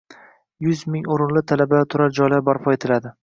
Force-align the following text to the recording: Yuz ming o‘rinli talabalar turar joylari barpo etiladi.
Yuz 0.67 0.81
ming 0.95 1.03
o‘rinli 1.17 1.43
talabalar 1.53 1.87
turar 1.95 2.17
joylari 2.21 2.47
barpo 2.51 2.75
etiladi. 2.79 3.13